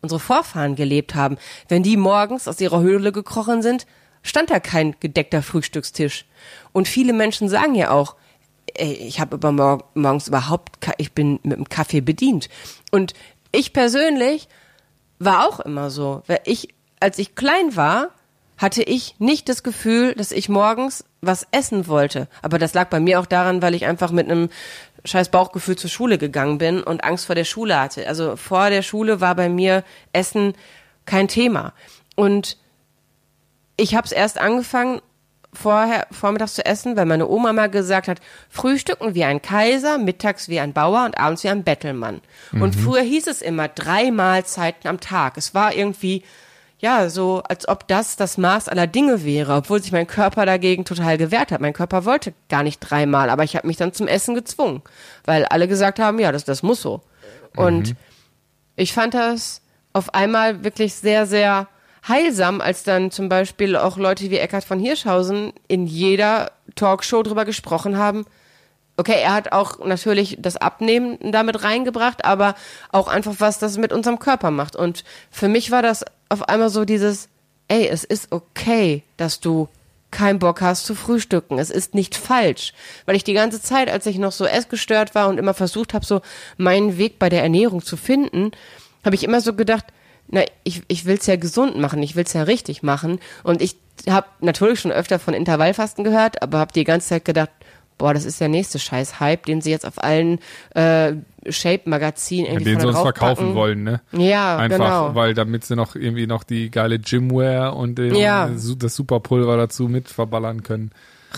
[0.02, 1.38] unsere Vorfahren gelebt haben.
[1.68, 3.88] Wenn die morgens aus ihrer Höhle gekrochen sind,
[4.22, 6.26] stand da kein gedeckter Frühstückstisch.
[6.72, 8.16] Und viele Menschen sagen ja auch,
[8.76, 12.48] ey, ich habe über mor morgens überhaupt, ich bin mit dem Kaffee bedient.
[12.92, 13.14] Und
[13.52, 14.48] ich persönlich
[15.20, 16.24] war auch immer so.
[16.28, 18.12] Weil ich, als ich klein war,
[18.58, 22.28] hatte ich nicht das Gefühl, dass ich morgens was essen wollte.
[22.42, 24.50] Aber das lag bei mir auch daran, weil ich einfach mit einem
[25.06, 28.08] scheiß Bauchgefühl zur Schule gegangen bin und Angst vor der Schule hatte.
[28.08, 30.54] Also vor der Schule war bei mir Essen
[31.06, 31.74] kein Thema.
[32.16, 32.58] Und
[33.76, 35.02] ich habe es erst angefangen,
[35.54, 40.50] vorher vormittags zu essen, weil meine Oma mal gesagt hat, frühstücken wie ein Kaiser, mittags
[40.50, 42.22] wie ein Bauer und abends wie ein Bettelmann.
[42.54, 45.38] Und früher hieß es immer drei Mahlzeiten am Tag.
[45.38, 46.24] Es war irgendwie
[46.84, 50.84] ja, so als ob das das Maß aller Dinge wäre, obwohl sich mein Körper dagegen
[50.84, 51.62] total gewehrt hat.
[51.62, 54.82] Mein Körper wollte gar nicht dreimal, aber ich habe mich dann zum Essen gezwungen,
[55.24, 57.00] weil alle gesagt haben, ja, das, das muss so.
[57.56, 57.96] Und
[58.76, 59.62] ich fand das
[59.94, 61.70] auf einmal wirklich sehr, sehr
[62.06, 67.46] heilsam, als dann zum Beispiel auch Leute wie Eckhard von Hirschhausen in jeder Talkshow drüber
[67.46, 68.26] gesprochen haben.
[68.98, 72.56] Okay, er hat auch natürlich das Abnehmen damit reingebracht, aber
[72.92, 74.76] auch einfach, was das mit unserem Körper macht.
[74.76, 77.30] Und für mich war das auf einmal so dieses,
[77.68, 79.70] ey, es ist okay, dass du
[80.12, 81.58] keinen Bock hast zu frühstücken.
[81.58, 82.74] Es ist nicht falsch.
[83.06, 86.06] Weil ich die ganze Zeit, als ich noch so essgestört war und immer versucht habe,
[86.06, 86.22] so
[86.58, 88.52] meinen Weg bei der Ernährung zu finden,
[89.04, 89.86] habe ich immer so gedacht,
[90.28, 93.20] na, ich, ich will's ja gesund machen, ich will's ja richtig machen.
[93.44, 93.76] Und ich
[94.08, 97.52] habe natürlich schon öfter von Intervallfasten gehört, aber habe die ganze Zeit gedacht,
[97.98, 100.40] boah, das ist der nächste Scheiß-Hype, den sie jetzt auf allen
[100.76, 101.14] äh,
[101.48, 104.02] Shape-Magazinen irgendwie den sie uns verkaufen wollen, ne?
[104.12, 105.16] Ja, Einfach, genau.
[105.16, 108.48] weil damit sie noch irgendwie noch die geile Gymwear und den, Ja.
[108.50, 110.92] das Superpulver dazu mit verballern können,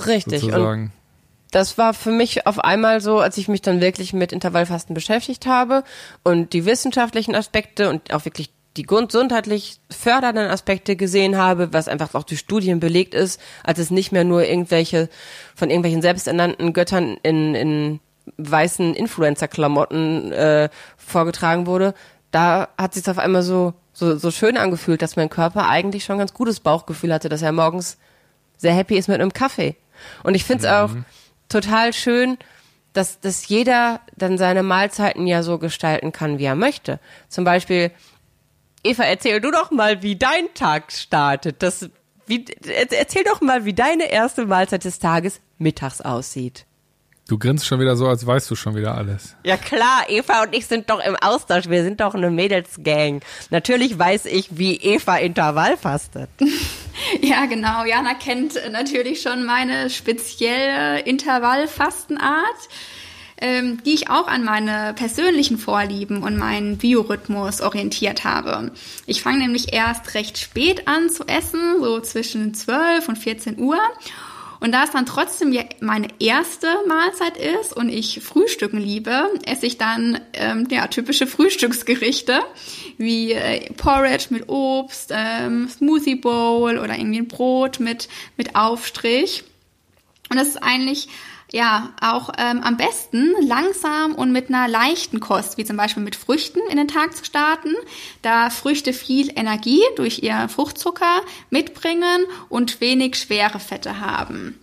[0.06, 0.44] Richtig.
[0.44, 0.94] Und sozusagen.
[1.52, 5.46] das war für mich auf einmal so, als ich mich dann wirklich mit Intervallfasten beschäftigt
[5.46, 5.84] habe
[6.24, 12.14] und die wissenschaftlichen Aspekte und auch wirklich die gesundheitlich fördernden Aspekte gesehen habe, was einfach
[12.14, 15.10] auch durch Studien belegt ist, als es nicht mehr nur irgendwelche
[15.56, 18.00] von irgendwelchen selbsternannten Göttern in, in
[18.38, 21.94] weißen Influencer-Klamotten äh, vorgetragen wurde,
[22.32, 26.16] da hat sich auf einmal so, so, so schön angefühlt, dass mein Körper eigentlich schon
[26.16, 27.98] ein ganz gutes Bauchgefühl hatte, dass er morgens
[28.58, 29.76] sehr happy ist mit einem Kaffee.
[30.24, 30.90] Und ich finde es auch
[31.48, 32.38] total schön,
[32.92, 37.00] dass, dass jeder dann seine Mahlzeiten ja so gestalten kann, wie er möchte.
[37.30, 37.92] Zum Beispiel,
[38.86, 41.63] Eva, erzähl du doch mal, wie dein Tag startet.
[41.63, 41.89] Das,
[42.28, 42.45] wie,
[42.91, 46.65] erzähl doch mal, wie deine erste Mahlzeit des Tages mittags aussieht.
[47.28, 49.36] Du grinst schon wieder so, als weißt du schon wieder alles.
[49.43, 51.67] Ja klar, Eva und ich sind doch im Austausch.
[51.67, 53.21] Wir sind doch eine Mädelsgang.
[53.50, 56.30] Natürlich weiß ich, wie Eva Intervall fastet.
[57.21, 57.84] Ja, genau.
[57.84, 62.56] Jana kennt äh, natürlich schon meine spezielle Intervallfastenart,
[63.38, 68.71] ähm, die ich auch an meine persönlichen Vorlieben und meinen Biorhythmus orientiert habe.
[69.06, 73.78] Ich fange nämlich erst recht spät an zu essen, so zwischen 12 und 14 Uhr.
[74.62, 79.78] Und da es dann trotzdem meine erste Mahlzeit ist und ich Frühstücken liebe, esse ich
[79.78, 82.39] dann ähm, ja, typische Frühstücksgerichte
[82.98, 89.43] wie äh, Porridge mit Obst, ähm, Smoothie Bowl oder irgendwie ein Brot mit, mit Aufstrich.
[90.30, 91.08] Und das ist eigentlich
[91.52, 96.16] ja auch ähm, am besten langsam und mit einer leichten Kost, wie zum Beispiel mit
[96.16, 97.74] Früchten in den Tag zu starten,
[98.22, 104.60] da Früchte viel Energie durch ihr Fruchtzucker mitbringen und wenig schwere Fette haben.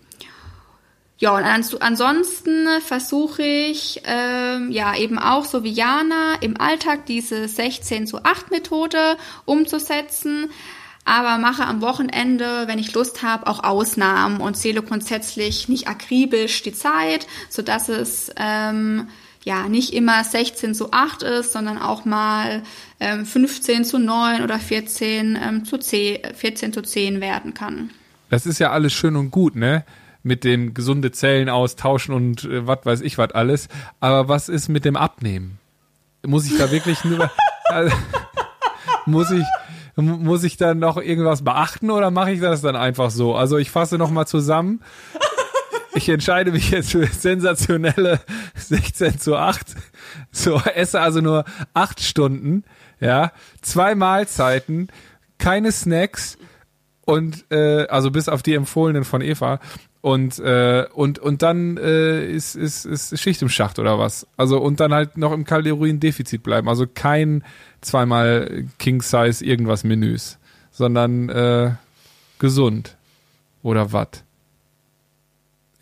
[1.22, 7.06] Ja, und ans ansonsten versuche ich ähm, ja eben auch so wie Jana im Alltag
[7.06, 10.50] diese 16 zu 8 Methode umzusetzen,
[11.04, 16.62] aber mache am Wochenende, wenn ich Lust habe, auch Ausnahmen und zähle grundsätzlich nicht akribisch
[16.62, 19.08] die Zeit, so dass es ähm,
[19.44, 22.62] ja nicht immer 16 zu 8 ist, sondern auch mal
[23.00, 27.90] ähm, 15 zu 9 oder 14 ähm, zu 10, 14 zu 10 werden kann.
[28.30, 29.84] Das ist ja alles schön und gut, ne?
[30.22, 33.68] Mit dem gesunde Zellen austauschen und äh, was weiß ich was alles.
[33.98, 35.58] Aber was ist mit dem Abnehmen?
[36.24, 37.28] Muss ich da wirklich nur,
[37.70, 37.90] äh,
[39.06, 39.44] muss ich,
[39.96, 43.34] muss ich dann noch irgendwas beachten oder mache ich das dann einfach so?
[43.34, 44.80] Also ich fasse noch mal zusammen.
[45.94, 48.20] Ich entscheide mich jetzt für sensationelle
[48.54, 49.74] 16 zu 8.
[50.30, 52.64] So, esse also nur acht Stunden,
[53.00, 54.88] ja, zwei Mahlzeiten,
[55.36, 56.38] keine Snacks
[57.04, 59.60] und äh, also bis auf die empfohlenen von Eva.
[60.00, 64.26] Und äh, und und dann äh, ist, ist ist Schicht im Schacht oder was?
[64.36, 66.68] Also und dann halt noch im Kaloriendefizit bleiben.
[66.68, 67.44] Also kein
[67.80, 70.38] zweimal King Size irgendwas Menüs
[70.72, 71.74] sondern äh,
[72.38, 72.96] gesund.
[73.62, 74.24] Oder was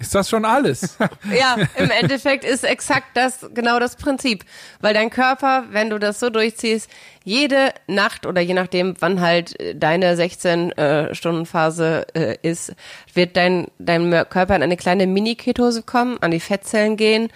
[0.00, 0.96] ist das schon alles
[1.38, 4.44] Ja, im Endeffekt ist exakt das genau das Prinzip,
[4.80, 6.90] weil dein Körper, wenn du das so durchziehst,
[7.22, 12.74] jede Nacht oder je nachdem, wann halt äh, deine 16 äh, äh, ist,
[13.14, 17.28] wird dein dein Körper in eine kleine Mini-Ketose kommen, an die Fettzellen gehen,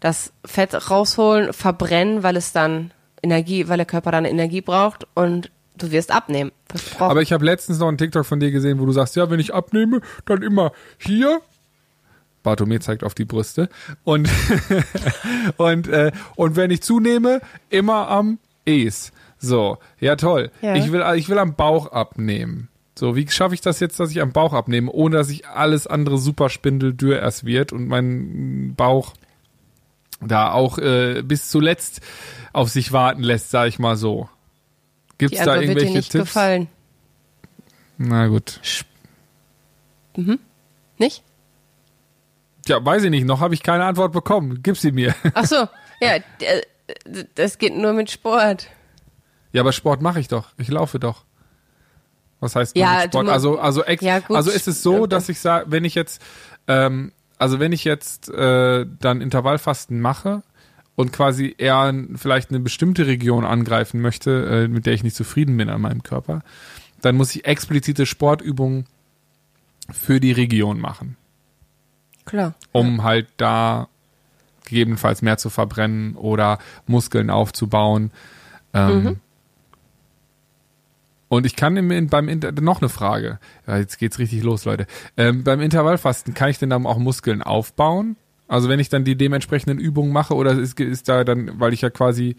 [0.00, 5.50] das Fett rausholen, verbrennen, weil es dann Energie, weil der Körper dann Energie braucht und
[5.76, 6.52] du wirst abnehmen.
[6.68, 7.10] Versprochen.
[7.10, 9.40] aber ich habe letztens noch einen TikTok von dir gesehen wo du sagst ja wenn
[9.40, 11.42] ich abnehme dann immer hier
[12.42, 13.68] Bartome zeigt auf die Brüste.
[14.04, 14.28] Und
[15.56, 19.12] und äh, und wenn ich zunehme immer am Es.
[19.38, 20.50] So ja toll.
[20.60, 20.74] Ja.
[20.74, 22.68] ich will ich will am Bauch abnehmen.
[22.94, 25.86] So wie schaffe ich das jetzt dass ich am Bauch abnehme ohne dass ich alles
[25.86, 29.14] andere super spindeldürr erst wird und mein Bauch
[30.20, 32.00] da auch äh, bis zuletzt
[32.52, 34.28] auf sich warten lässt sag ich mal so.
[35.12, 36.24] Die gibt's da Antwort wird dir irgendwelche nicht Tipps?
[36.24, 36.68] gefallen.
[37.98, 38.60] na gut.
[40.98, 41.22] Nicht?
[42.66, 45.68] Ja weiß ich nicht noch habe ich keine Antwort bekommen gib sie mir Ach so,
[46.00, 46.18] ja,
[47.34, 48.68] das geht nur mit Sport.
[49.52, 50.48] Ja, aber Sport mache ich doch.
[50.56, 51.24] Ich laufe doch.
[52.40, 53.28] Was heißt Ja, Sport?
[53.28, 54.36] Also, also, Ja, gut.
[54.36, 56.20] also ist es so, Ja, dass ich sage, wenn ich jetzt,
[56.66, 60.42] ähm, also wenn ich jetzt äh, dann Intervallfasten mache
[60.96, 65.56] und quasi eher vielleicht eine bestimmte Region angreifen möchte, äh, mit der ich nicht zufrieden
[65.56, 66.42] bin an meinem Körper,
[67.00, 68.86] dann muss ich explizite Sportübungen
[69.90, 71.16] für die Region machen,
[72.24, 72.54] Klar.
[72.72, 73.88] um halt da
[74.64, 78.10] gegebenenfalls mehr zu verbrennen oder Muskeln aufzubauen.
[78.72, 79.16] Ähm, Mhm.
[81.28, 83.38] Und ich kann im, beim Inter noch eine Frage.
[83.66, 84.86] Ja, jetzt geht's richtig los, Leute.
[85.16, 88.16] Ähm, beim Intervallfasten kann ich denn dann auch Muskeln aufbauen?
[88.48, 91.80] Also wenn ich dann die dementsprechenden Übungen mache oder ist, ist da dann, weil ich
[91.80, 92.36] ja quasi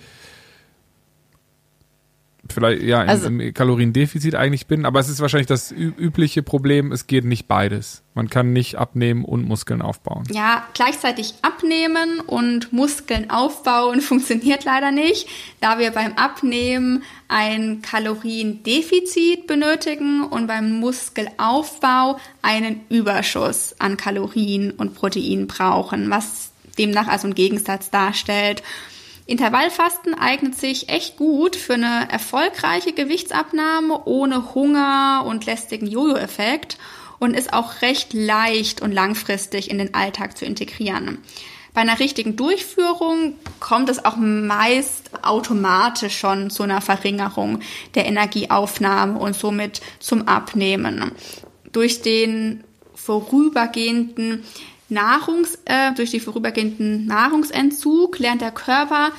[2.52, 6.92] vielleicht ja im, Also- im Kaloriendefizit eigentlich bin, aber es ist wahrscheinlich das übliche Problem,
[6.92, 8.04] es geht nicht beides.
[8.16, 10.24] Man kann nicht abnehmen und Muskeln aufbauen.
[10.32, 15.28] Ja, gleichzeitig abnehmen und Muskeln aufbauen funktioniert leider nicht,
[15.62, 24.96] da wir beim Abnehmen ein Kaloriendefizit benötigen und beim Muskelaufbau einen Überschuss an Kalorien und
[24.96, 28.64] Protein brauchen, was demnach also einen Gegensatz darstellt.
[29.26, 36.78] Intervallfasten eignet sich echt gut für eine erfolgreiche Gewichtsabnahme ohne Hunger und lästigen Jojo-Effekt
[37.20, 41.20] und ist auch recht leicht und langfristig in den Alltag zu integrieren.
[41.74, 47.62] Bei einer richtigen Durchführung kommt es auch meist automatisch schon zu einer Verringerung
[47.96, 51.12] der Energieaufnahme und somit zum Abnehmen.
[51.72, 54.44] Durch den vorübergehenden
[54.90, 59.12] Nahrungs, äh, durch die vorübergehenden Nahrungsentzug lernt der Körper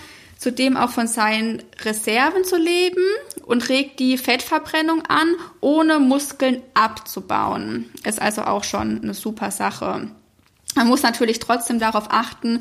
[0.44, 3.02] zudem auch von seinen Reserven zu leben
[3.46, 7.90] und regt die Fettverbrennung an, ohne Muskeln abzubauen.
[8.04, 10.10] Ist also auch schon eine super Sache.
[10.74, 12.60] Man muss natürlich trotzdem darauf achten,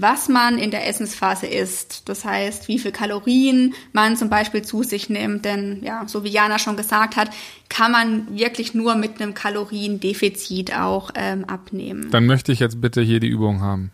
[0.00, 2.08] was man in der Essensphase isst.
[2.08, 5.44] Das heißt, wie viel Kalorien man zum Beispiel zu sich nimmt.
[5.44, 7.30] Denn ja, so wie Jana schon gesagt hat,
[7.68, 12.10] kann man wirklich nur mit einem Kaloriendefizit auch ähm, abnehmen.
[12.10, 13.90] Dann möchte ich jetzt bitte hier die Übung haben.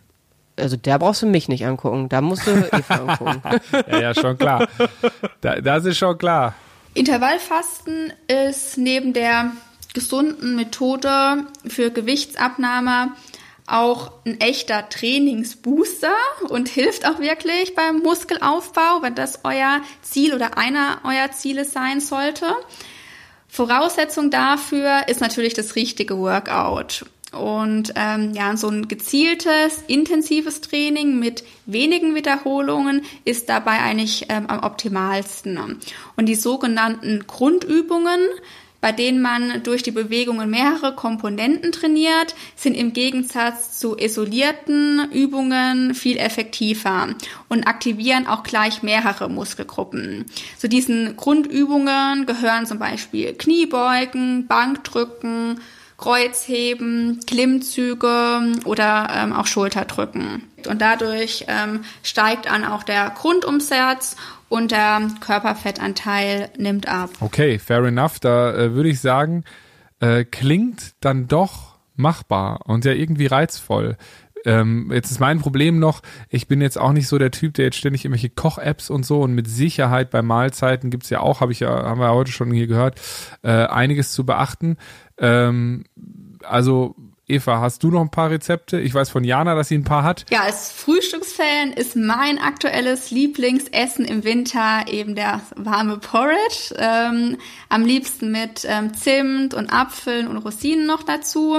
[0.57, 3.41] Also der brauchst du mich nicht angucken, da musst du Eva angucken.
[3.91, 4.67] Ja, ja, schon klar.
[5.41, 6.55] Da, das ist schon klar.
[6.93, 9.51] Intervallfasten ist neben der
[9.93, 13.11] gesunden Methode für Gewichtsabnahme
[13.67, 16.13] auch ein echter Trainingsbooster
[16.49, 21.99] und hilft auch wirklich beim Muskelaufbau, wenn das euer Ziel oder einer eurer Ziele sein
[21.99, 22.45] sollte.
[23.47, 27.05] Voraussetzung dafür ist natürlich das richtige Workout.
[27.31, 34.47] Und ähm, ja, so ein gezieltes, intensives Training mit wenigen Wiederholungen ist dabei eigentlich ähm,
[34.47, 35.79] am optimalsten.
[36.15, 38.19] Und die sogenannten Grundübungen,
[38.85, 45.95] bei denen man durch die Bewegungen mehrere Komponenten trainiert, sind im Gegensatz zu isolierten Übungen
[45.95, 47.07] viel effektiver
[47.49, 50.25] und aktivieren auch gleich mehrere Muskelgruppen.
[50.59, 55.61] Zu diesen Grundübungen gehören zum Beispiel Kniebeugen, Bankdrücken,
[55.97, 60.43] Kreuzheben, Klimmzüge oder ähm, auch Schulterdrücken.
[60.67, 64.15] Und dadurch ähm, steigt dann auch der Grundumsatz
[64.49, 67.09] und der Körperfettanteil nimmt ab.
[67.19, 68.19] Okay, fair enough.
[68.19, 69.43] Da äh, würde ich sagen,
[69.99, 73.97] äh, klingt dann doch machbar und ja irgendwie reizvoll.
[74.45, 77.65] Ähm, jetzt ist mein Problem noch, ich bin jetzt auch nicht so der Typ, der
[77.65, 81.51] jetzt ständig irgendwelche Koch-Apps und so und mit Sicherheit bei Mahlzeiten gibt's ja auch, habe
[81.51, 83.01] ich ja, haben wir heute schon hier gehört,
[83.41, 84.77] äh, einiges zu beachten.
[85.17, 85.85] Ähm,
[86.43, 86.95] also
[87.27, 88.79] Eva, hast du noch ein paar Rezepte?
[88.79, 90.25] Ich weiß von Jana, dass sie ein paar hat.
[90.29, 96.75] Ja, als Frühstücksfan ist mein aktuelles Lieblingsessen im Winter eben der warme Porridge.
[96.77, 97.37] Ähm,
[97.69, 101.57] am liebsten mit ähm, Zimt und Apfeln und Rosinen noch dazu.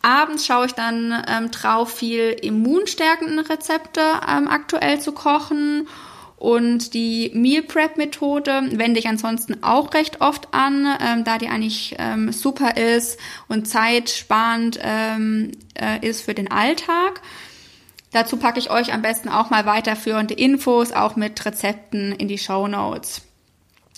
[0.00, 5.86] Abends schaue ich dann ähm, drauf, viel immunstärkende Rezepte ähm, aktuell zu kochen.
[6.38, 11.48] Und die Meal Prep Methode wende ich ansonsten auch recht oft an, ähm, da die
[11.48, 17.20] eigentlich ähm, super ist und zeitsparend ähm, äh, ist für den Alltag.
[18.12, 22.38] Dazu packe ich euch am besten auch mal weiterführende Infos, auch mit Rezepten in die
[22.38, 23.27] Show Notes.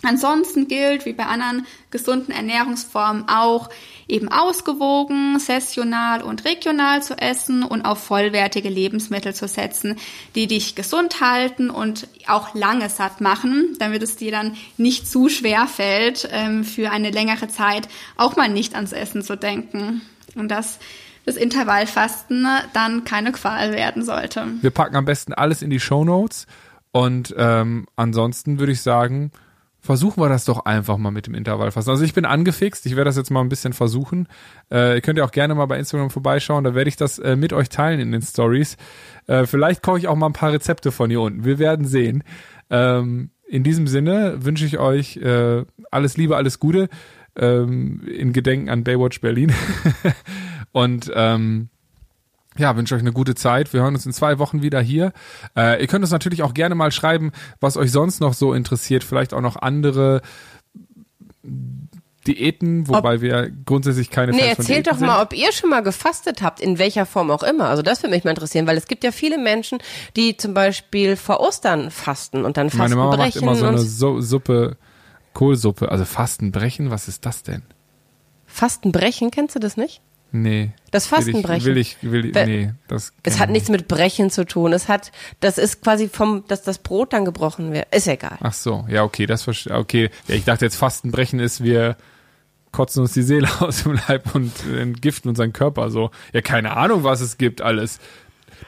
[0.03, 3.69] Ansonsten gilt, wie bei anderen gesunden Ernährungsformen auch,
[4.09, 9.97] eben ausgewogen, sessional und regional zu essen und auf vollwertige Lebensmittel zu setzen,
[10.35, 15.29] die dich gesund halten und auch lange satt machen, damit es dir dann nicht zu
[15.29, 20.01] schwer fällt, ähm, für eine längere Zeit auch mal nicht ans Essen zu denken.
[20.35, 20.79] Und dass
[21.27, 24.47] das Intervallfasten dann keine Qual werden sollte.
[24.63, 26.47] Wir packen am besten alles in die Show Notes
[26.93, 29.31] und ähm, ansonsten würde ich sagen,
[29.81, 31.91] versuchen wir das doch einfach mal mit dem Intervallfasten.
[31.91, 34.29] Also ich bin angefixt, ich werde das jetzt mal ein bisschen versuchen.
[34.71, 37.37] Äh, ihr könnt ja auch gerne mal bei Instagram vorbeischauen, da werde ich das äh,
[37.37, 38.77] mit euch teilen in den Stories.
[39.27, 41.45] Äh, vielleicht koche ich auch mal ein paar Rezepte von hier unten.
[41.45, 42.23] Wir werden sehen.
[42.69, 46.89] Ähm, in diesem Sinne wünsche ich euch äh, alles Liebe, alles Gute
[47.37, 49.53] ähm, in Gedenken an Baywatch Berlin.
[50.73, 51.69] Und ähm,
[52.59, 53.73] ja, wünsche euch eine gute Zeit.
[53.73, 55.13] Wir hören uns in zwei Wochen wieder hier.
[55.57, 59.05] Äh, ihr könnt uns natürlich auch gerne mal schreiben, was euch sonst noch so interessiert.
[59.05, 60.21] Vielleicht auch noch andere
[62.27, 65.27] Diäten, wobei ob, wir grundsätzlich keine Nee, Fans von erzählt Diäten doch mal, sind.
[65.27, 67.69] ob ihr schon mal gefastet habt, in welcher Form auch immer.
[67.69, 69.79] Also das würde mich mal interessieren, weil es gibt ja viele Menschen,
[70.17, 73.43] die zum Beispiel vor Ostern fasten und dann Meine Fasten Mama macht brechen.
[73.43, 74.77] immer so eine so Suppe,
[75.33, 77.63] Kohlsuppe, also Fastenbrechen, was ist das denn?
[78.47, 80.03] Fastenbrechen, kennst du das nicht?
[80.33, 80.73] Nee.
[80.91, 81.61] Das Will Fastenbrechen.
[81.61, 84.73] ich, will ich, will ich, nee, das Es hat ich nichts mit Brechen zu tun.
[84.73, 87.93] Es hat, das ist quasi vom, dass das Brot dann gebrochen wird.
[87.95, 88.39] Ist egal.
[88.41, 91.97] Ach so, ja, okay, das verstehe Okay, ja, ich dachte jetzt Fastenbrechen ist, wir
[92.73, 96.11] kotzen uns die Seele aus dem Leib und entgiften unseren Körper so.
[96.33, 97.99] Ja, keine Ahnung, was es gibt alles.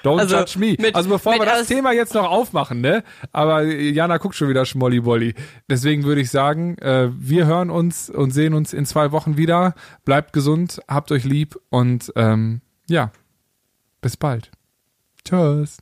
[0.05, 0.77] Don't Also, judge me.
[0.79, 3.05] mit- also bevor wir das Thema jetzt noch aufmachen, ne?
[3.33, 5.35] Aber Jana guckt schon wieder Schmolli-Bolli.
[5.69, 9.75] Deswegen würde ich sagen, äh, wir hören uns und sehen uns in zwei Wochen wieder.
[10.05, 13.13] Bleibt gesund, habt euch lieb und ähm, ja,
[14.01, 14.51] bis bald.
[15.25, 15.79] Tschüss.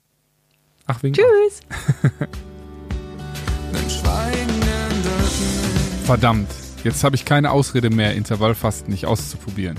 [0.87, 1.61] Ach, wegen Tschüss.
[6.05, 6.49] Verdammt,
[6.83, 9.77] jetzt habe ich keine Ausrede mehr, Intervallfasten nicht auszuprobieren.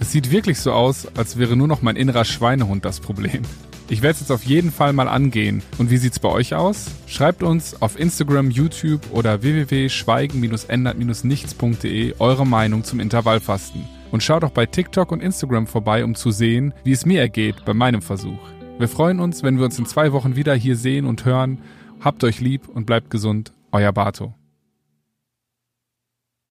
[0.00, 3.42] Es sieht wirklich so aus, als wäre nur noch mein innerer Schweinehund das Problem.
[3.90, 5.62] Ich werde es jetzt auf jeden Fall mal angehen.
[5.78, 6.90] Und wie sieht's bei euch aus?
[7.06, 13.88] Schreibt uns auf Instagram, YouTube oder www.schweigen-ändert-nichts.de eure Meinung zum Intervallfasten.
[14.10, 17.64] Und schaut auch bei TikTok und Instagram vorbei, um zu sehen, wie es mir ergeht
[17.64, 18.38] bei meinem Versuch.
[18.78, 21.62] Wir freuen uns, wenn wir uns in zwei Wochen wieder hier sehen und hören.
[22.00, 23.54] Habt euch lieb und bleibt gesund.
[23.72, 24.34] Euer Bato.